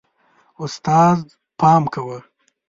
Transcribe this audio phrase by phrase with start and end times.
[0.63, 1.29] استاده،
[1.59, 2.17] پام کوه.